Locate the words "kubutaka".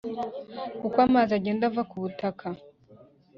1.89-2.45